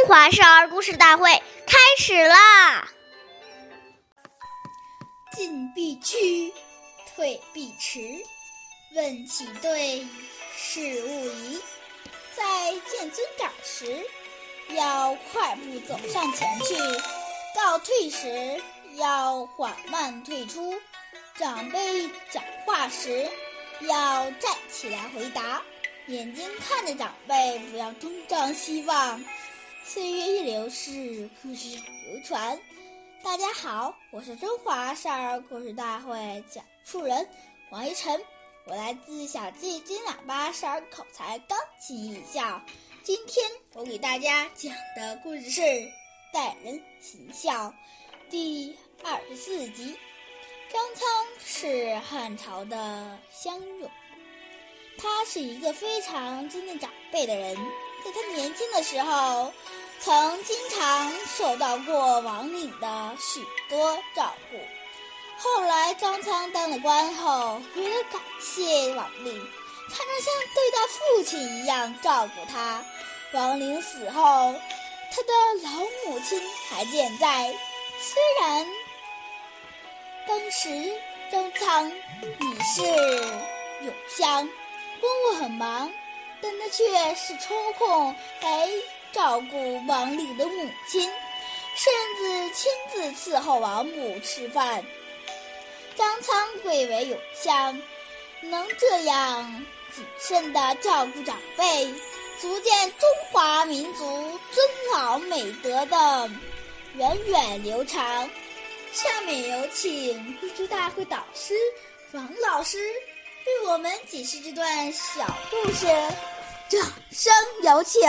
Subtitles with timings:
[0.00, 1.30] 中华少儿故事大会
[1.66, 2.88] 开始啦！
[5.36, 6.50] 进必趋，
[7.14, 8.00] 退必迟。
[8.96, 10.06] 问起对，
[10.56, 11.60] 事勿疑。
[12.34, 14.02] 在见尊长时，
[14.70, 16.74] 要快步走上前去；
[17.54, 18.58] 告退时，
[18.94, 20.80] 要缓慢退出。
[21.36, 23.28] 长辈讲话时，
[23.82, 25.60] 要站起来回答。
[26.06, 29.22] 眼睛看着长辈，不要东张西望。
[29.92, 31.76] 岁月易流逝，故事
[32.06, 32.56] 流传。
[33.24, 37.28] 大家好，我是中华少儿故事大会讲述人
[37.72, 38.22] 王一晨，
[38.66, 42.62] 我来自小季金喇叭少儿口才钢琴艺校。
[43.02, 45.60] 今天我给大家讲的故事是
[46.32, 47.66] 《待人行孝》
[48.30, 49.98] 第二十四集。
[50.72, 51.04] 张苍
[51.44, 53.90] 是汉朝的乡勇，
[54.98, 57.56] 他是一个非常尊敬长辈的人。
[58.02, 59.52] 在他年轻的时候，
[60.02, 64.58] 曾经常受到过王陵的许多照顾。
[65.38, 69.34] 后来张苍当了官后，为了感谢王陵，
[69.88, 72.82] 常常像对待父亲一样照顾他。
[73.32, 74.54] 王陵死后，
[75.10, 75.70] 他的老
[76.06, 77.54] 母亲还健在，
[78.00, 78.66] 虽然
[80.26, 80.92] 当时
[81.30, 82.82] 张苍已是
[83.84, 84.48] 永乡，
[85.00, 85.90] 公务很忙。
[86.42, 91.10] 但他却是抽空陪照顾王陵的母亲，
[91.74, 94.84] 甚至亲自伺候王母吃饭。
[95.96, 97.80] 张苍贵为永乡，
[98.42, 101.92] 能这样谨慎地照顾长辈，
[102.40, 106.30] 足见中华民族尊老美德的
[106.94, 108.28] 源远流长。
[108.92, 111.54] 下面有请故事大会导师
[112.12, 112.78] 王老师。
[113.46, 115.86] 为我们解释这段小故事，
[116.68, 118.00] 掌声有请。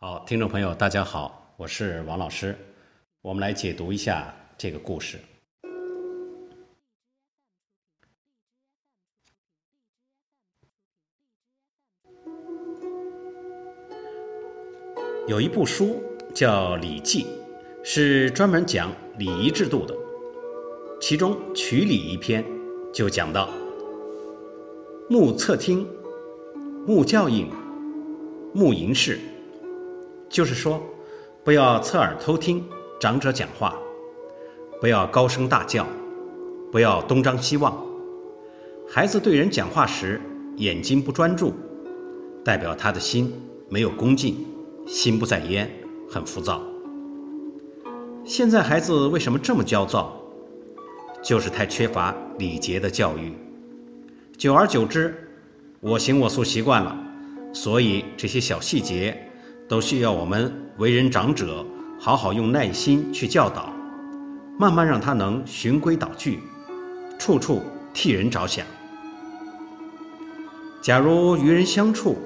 [0.00, 2.56] 好，听众朋友，大家好，我是王老师，
[3.20, 5.18] 我们来解读一下这个故事。
[15.26, 16.00] 有一部书
[16.32, 17.24] 叫《礼记》，
[17.82, 19.92] 是专门讲礼仪制度的。
[21.00, 22.44] 其中《曲礼》一篇
[22.94, 23.50] 就讲到：
[25.10, 25.84] 目侧听，
[26.86, 27.50] 目教应，
[28.54, 29.18] 目迎视。
[30.28, 30.82] 就是说，
[31.42, 32.64] 不要侧耳偷听
[33.00, 33.74] 长者讲话，
[34.80, 35.86] 不要高声大叫，
[36.70, 37.76] 不要东张西望。
[38.88, 40.20] 孩子对人讲话时，
[40.56, 41.52] 眼睛不专注，
[42.44, 43.32] 代表他的心
[43.68, 44.46] 没有恭敬，
[44.86, 45.70] 心不在焉，
[46.10, 46.62] 很浮躁。
[48.24, 50.14] 现在孩子为什么这么焦躁？
[51.22, 53.32] 就是太缺乏礼节的教育，
[54.36, 55.14] 久而久之，
[55.80, 56.96] 我行我素习惯了，
[57.52, 59.27] 所以这些小细节
[59.68, 61.64] 都需要我们为人长者
[62.00, 63.72] 好好用耐心去教导，
[64.58, 66.40] 慢慢让他能循规蹈矩，
[67.18, 67.62] 处处
[67.92, 68.64] 替人着想。
[70.80, 72.16] 假如与人相处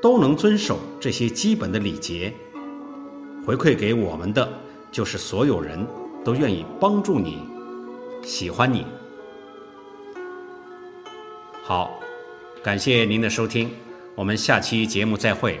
[0.00, 2.32] 都能遵守这些基本的礼节，
[3.44, 4.48] 回馈给我们的
[4.92, 5.84] 就是所有人
[6.24, 7.42] 都愿意帮助你。
[8.22, 8.86] 喜欢你，
[11.62, 11.90] 好，
[12.62, 13.70] 感谢您的收听，
[14.14, 15.60] 我们下期节目再会，